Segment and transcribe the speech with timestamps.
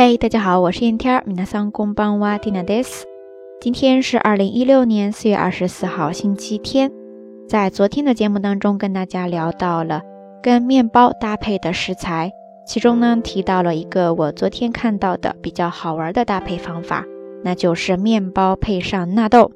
[0.00, 3.04] 嘿，大家好，我是燕天儿，米娜桑公邦哇蒂娜德斯。
[3.60, 6.92] 今天是二零一六年四月二十四号，星期天。
[7.48, 10.02] 在昨天的节目当中，跟大家聊到了
[10.40, 12.30] 跟面包搭配的食材，
[12.64, 17.04] 其中呢提到了一个我昨天看到的比较好玩的搭配方法，
[17.42, 19.50] 那就是面包配上纳豆。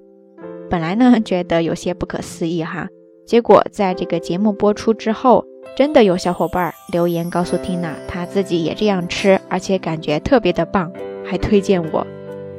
[0.68, 2.88] 本来呢觉得有些不可思议哈，
[3.24, 5.45] 结果在这个节目播出之后。
[5.75, 10.91] 真的有小伙伴留言告诉缇娜，她自己也这样吃，而且感觉特别的棒，
[11.24, 12.07] 还推荐我。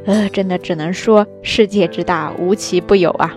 [0.07, 3.37] 呃，真的只能说世界之大，无奇不有啊。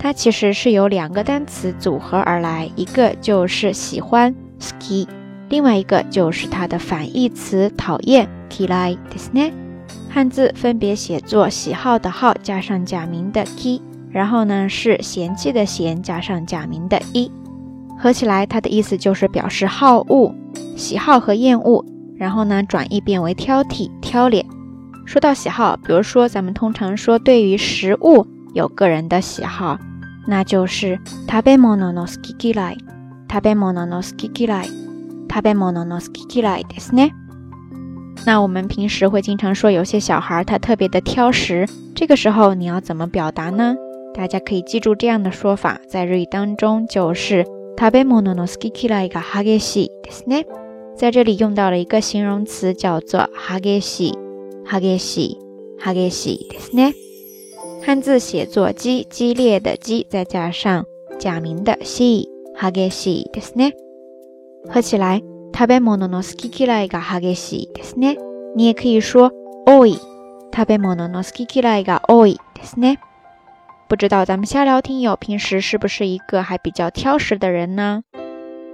[0.05, 5.07] 它其实是由两个单词组合而来，一个就是喜欢 ski，
[5.49, 9.51] 另外一个就是它的反义词讨厌 kilai ですね。
[10.09, 13.79] 汉字分别写作喜好的好加上假名的 ki，
[14.11, 17.31] 然后呢是嫌弃的嫌加上假名的一，
[17.99, 20.33] 合起来它的意思就是表示好恶、
[20.75, 21.85] 喜好和厌恶，
[22.17, 24.45] 然后呢转译变为挑剔、挑脸。
[25.05, 29.77] 说到喜好，比如说咱们通常说对于食物有个人的喜好。
[30.27, 32.77] 那就是食べ物の好き嫌い、
[33.29, 34.67] 食べ物の好き嫌い、
[35.29, 37.13] 食べ物の好き嫌いですね。
[38.25, 43.75] 那我们平时会经常说有些小孩他特别的挑食，这个时候你要怎么表达呢？
[44.13, 47.45] 大家可以记住这样的说法，在日语当中就是
[47.79, 50.45] 食べ物の好き嫌いが激しいですね。
[50.95, 54.17] 在这里用到了一个形容词叫做激しい、
[54.69, 55.37] 激しい、
[55.83, 56.93] 激しいですね。
[57.85, 60.85] 汉字写作“激”，激烈的“激”，再加上
[61.19, 62.27] 假名的“し”，
[62.59, 63.73] 激しいですね。
[64.71, 68.17] 合起来，食べ物の好き嫌いが激しいですね。
[68.55, 69.31] 你也可以说“
[69.65, 69.97] 多い”，
[70.53, 72.97] 食べ物の好き嫌いが多いですね。
[73.87, 78.03] 不知道咱们瞎聊听友平时是不是一个还比较挑食的人呢？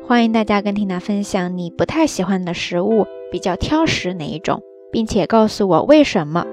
[0.08, 4.62] 欢迎大家跟缇娜分享你不太喜欢的食物，比较挑食哪一种，
[4.92, 6.46] 并且告诉我为什么。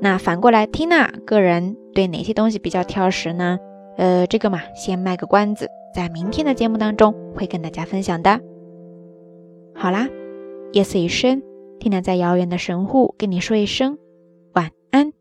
[0.00, 3.59] 那反过来，缇娜个人 对哪些东西比较挑食呢？
[3.97, 8.39] 呃，这个嘛，先卖个关子，在明天的节目当中会跟大家分享的。
[9.75, 10.07] 好啦，
[10.73, 11.41] 夜色已深，
[11.79, 13.97] 听娜在遥远的神户跟你说一声
[14.53, 15.11] 晚安。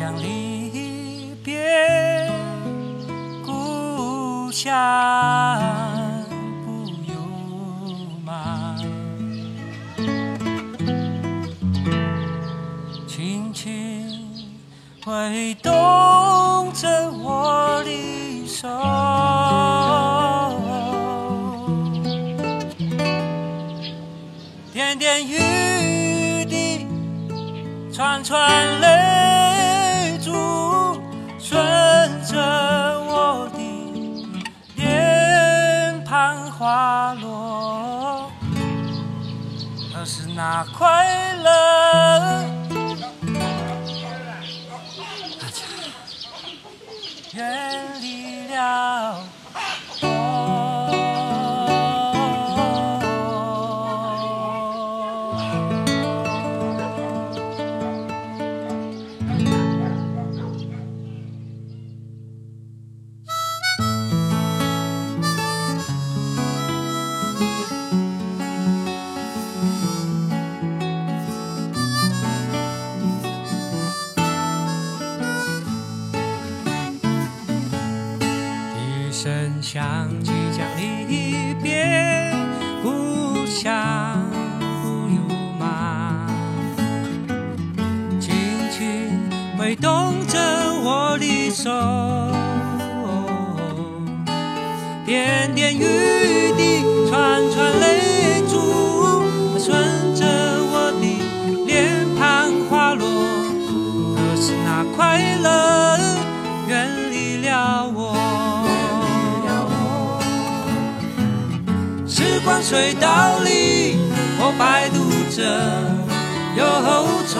[0.00, 2.26] 将离别
[3.44, 4.72] 故乡，
[6.64, 7.12] 不由
[8.24, 8.78] 吗？
[13.06, 14.26] 轻轻
[15.04, 15.70] 挥动
[36.60, 38.30] 花落，
[39.96, 42.44] 而是那快乐，
[89.60, 90.38] 挥动着
[90.82, 91.70] 我的手，
[95.04, 95.84] 点点雨
[96.56, 98.56] 滴，串串泪珠，
[99.58, 100.24] 顺着
[100.72, 101.04] 我的
[101.66, 103.04] 脸庞滑落。
[104.16, 105.98] 可是那快乐
[106.66, 108.16] 远离了我。
[112.08, 113.98] 时光隧道里，
[114.38, 114.96] 我摆渡
[115.36, 115.38] 着
[116.56, 116.64] 忧
[117.28, 117.38] 愁，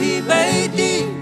[0.00, 1.19] 疲惫的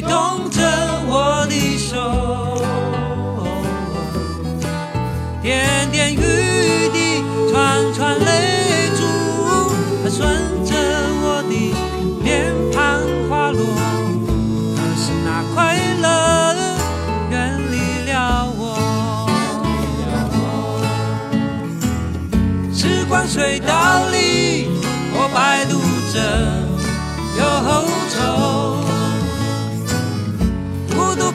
[0.00, 0.60] 动着
[1.06, 1.57] 我的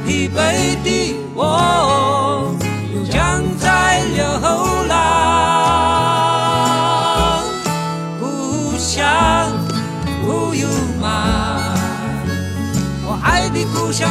[0.05, 2.53] 疲惫的我，
[2.93, 4.23] 又将在流
[4.87, 4.93] 浪。
[8.19, 9.49] 故乡，
[10.25, 10.67] 不由
[11.01, 11.73] 吗？
[13.05, 14.09] 我爱的故乡。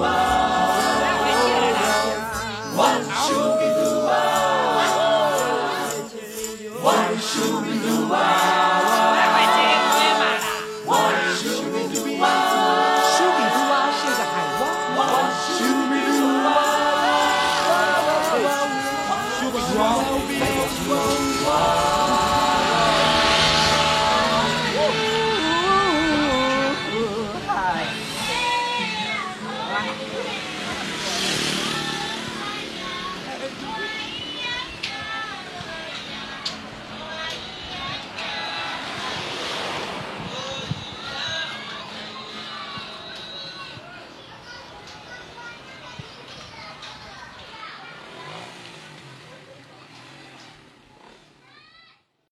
[0.00, 0.29] Whoa.